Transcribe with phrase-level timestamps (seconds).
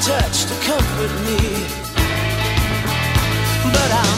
[0.00, 1.38] touch to comfort me.
[3.72, 4.11] But I'm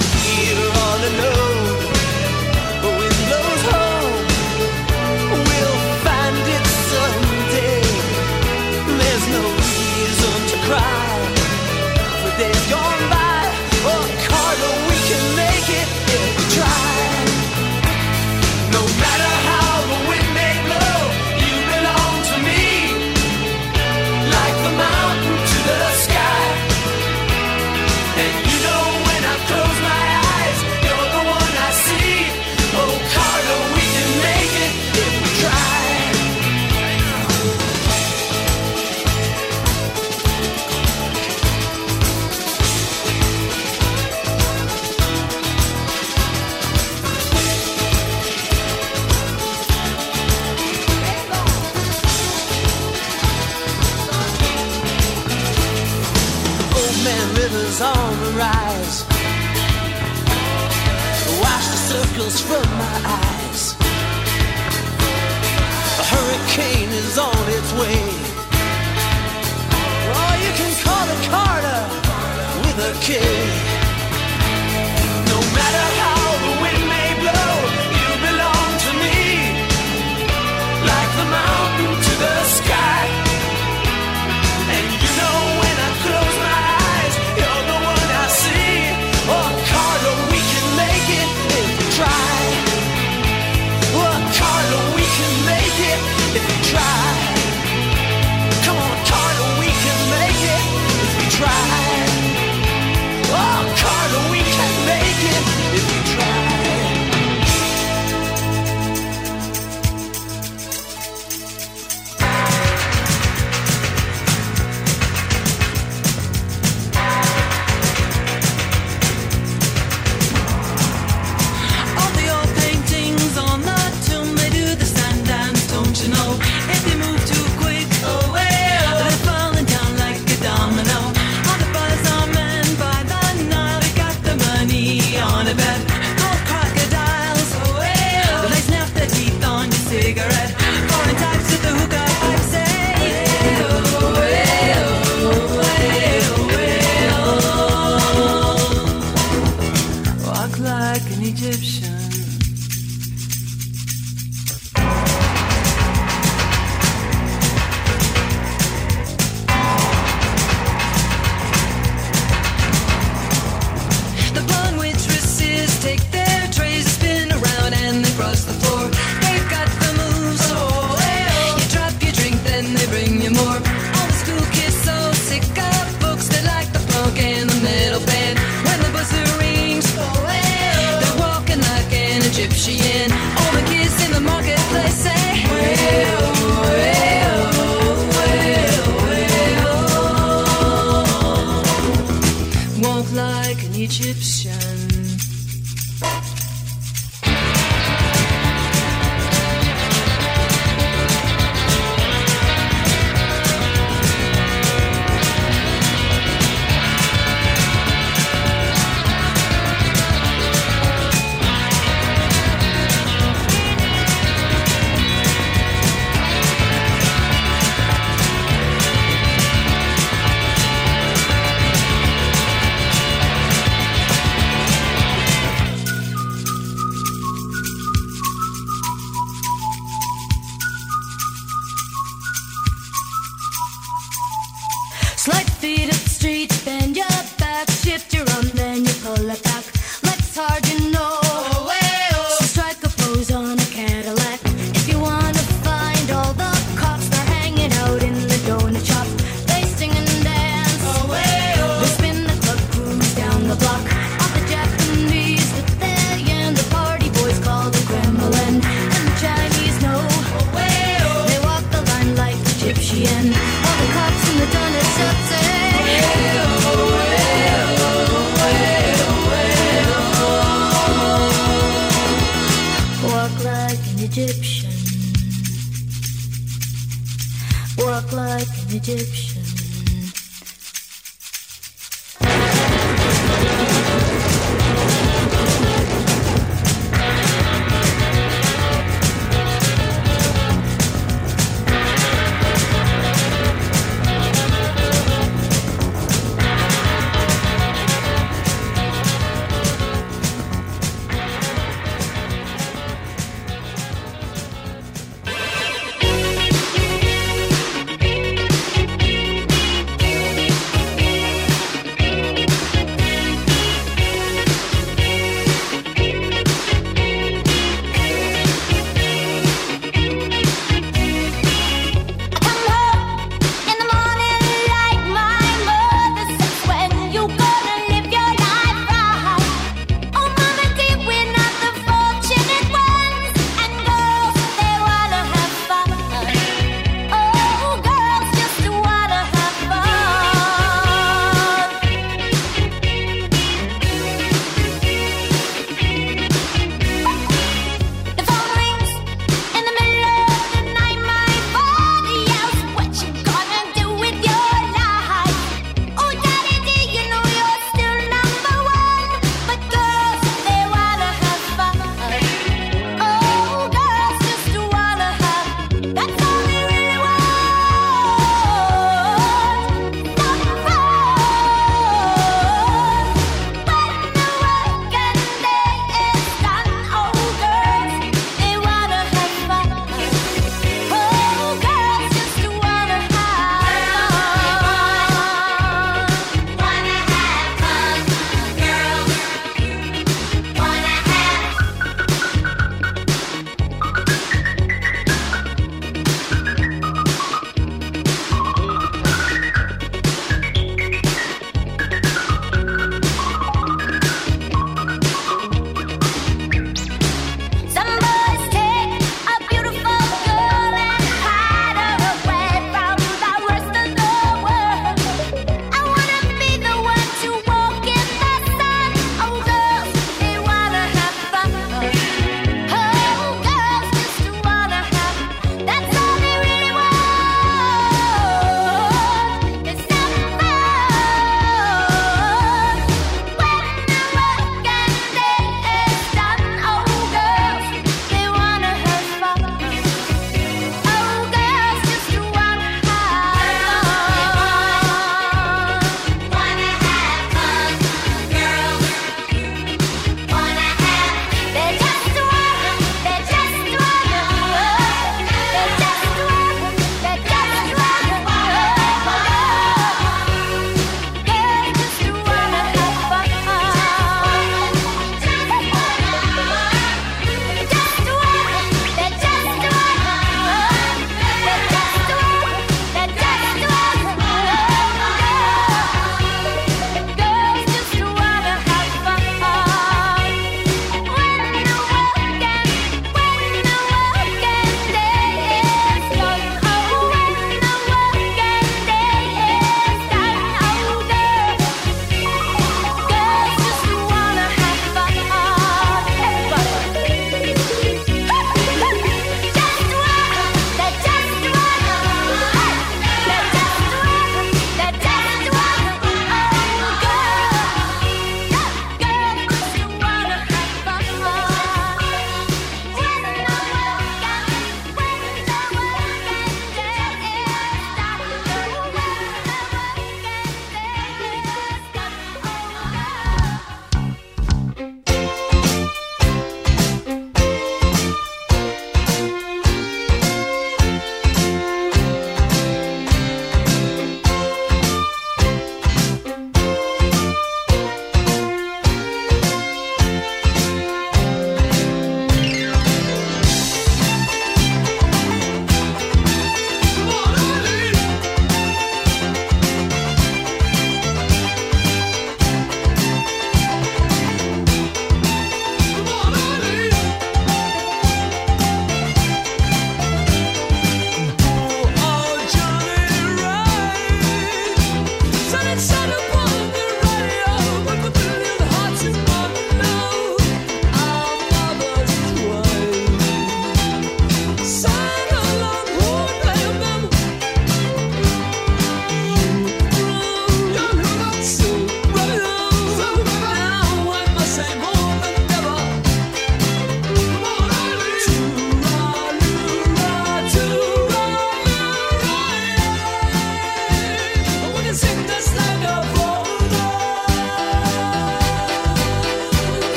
[73.08, 73.33] with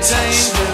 [0.00, 0.69] me,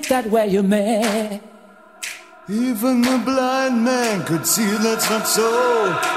[0.00, 1.42] ain't that where you met?
[2.48, 6.09] Even the blind man could see that's not so.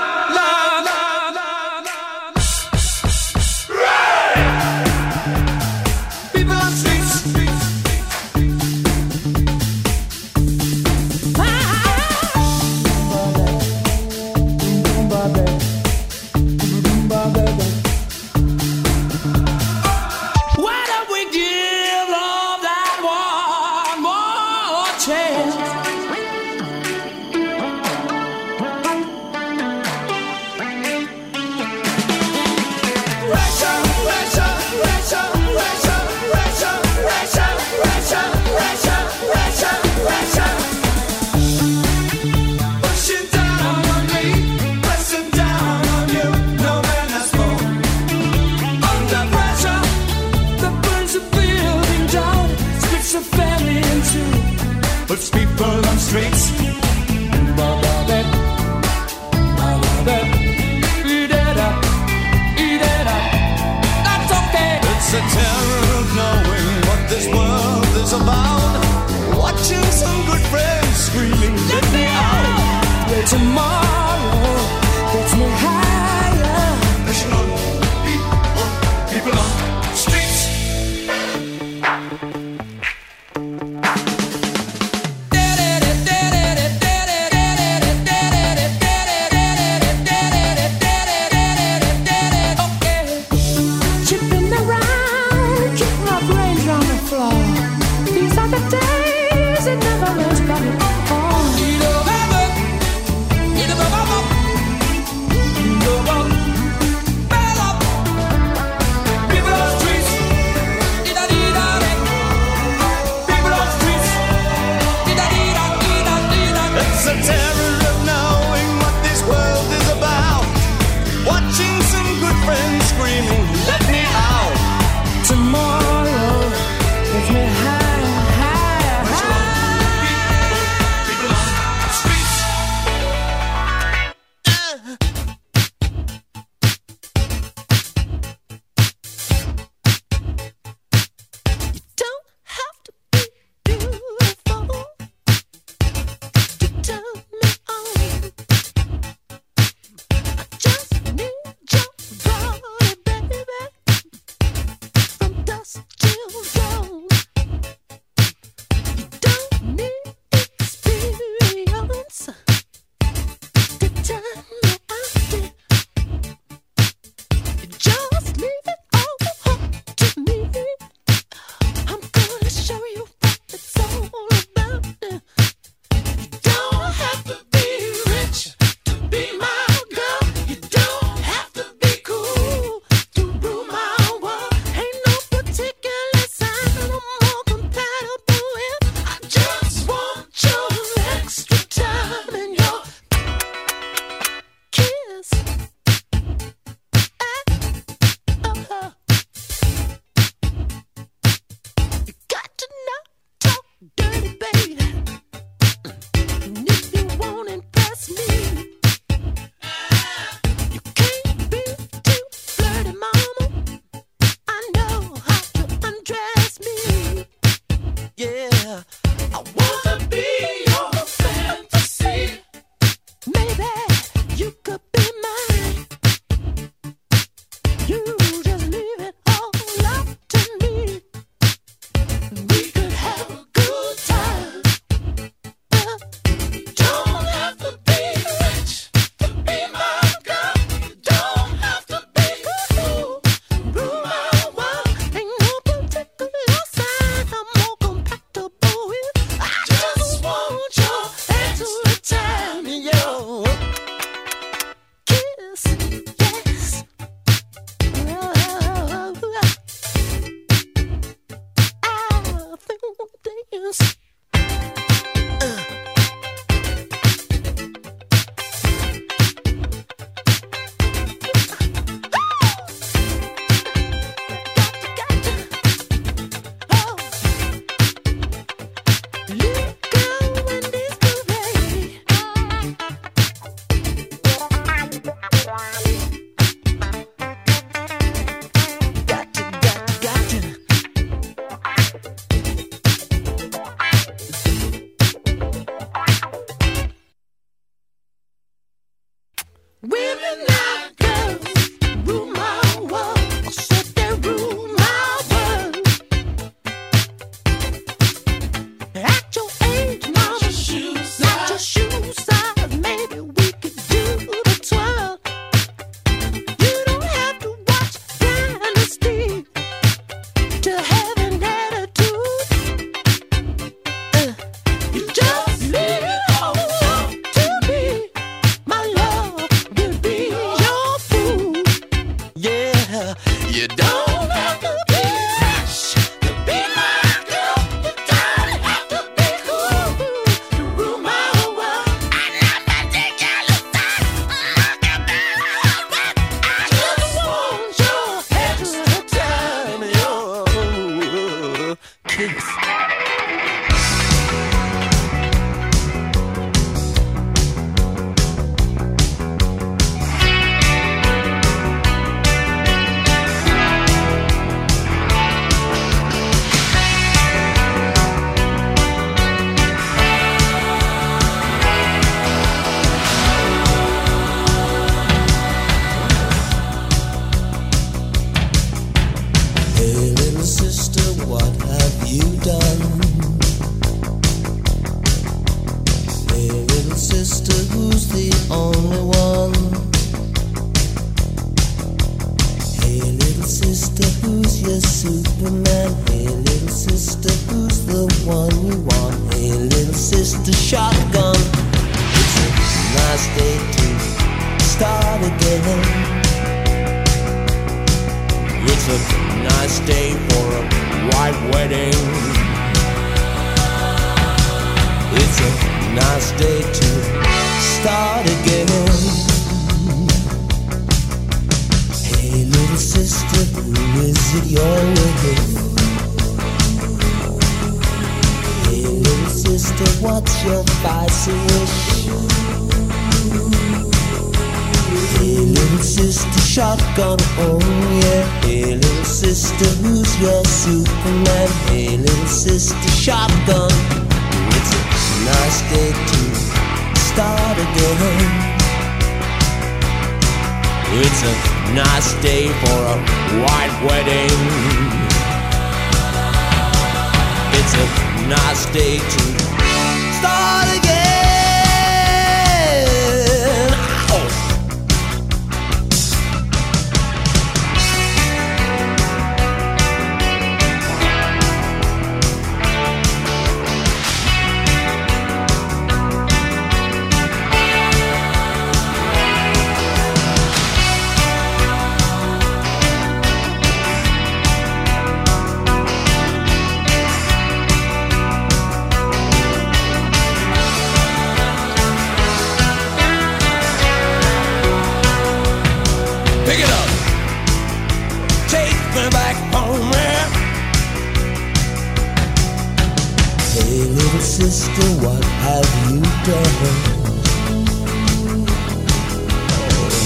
[504.34, 506.62] Sister, what have you done?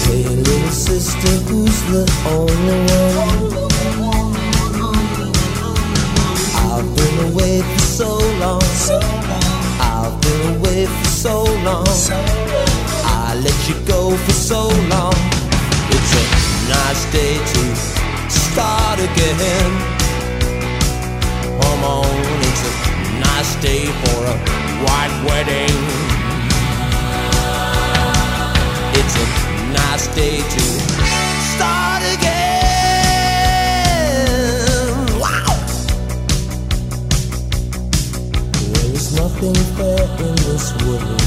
[0.04, 2.80] Hey, little sister, who's the only
[3.24, 3.40] one?
[6.68, 8.10] I've been away for so
[8.44, 8.62] long.
[9.80, 11.88] I've been away for so long.
[13.06, 15.16] I let you go for so long.
[15.96, 16.26] It's a
[16.76, 17.64] nice day to
[18.30, 19.72] start again.
[21.62, 22.12] Come on,
[22.44, 22.87] it's a
[23.38, 24.36] nice day for a
[24.84, 25.78] white wedding.
[28.98, 29.26] It's a
[29.74, 30.64] nice day to
[31.54, 32.98] start again.
[35.22, 35.54] Wow!
[38.74, 41.22] There is nothing fair in this world.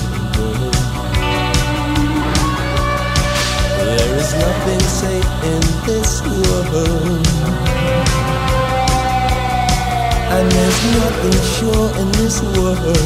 [3.78, 7.69] There is nothing safe in this world.
[10.30, 12.96] And there's nothing sure in this world.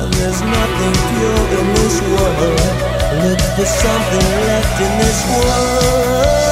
[0.00, 2.60] And there's nothing pure in this world.
[3.22, 6.45] Look for something left in this world.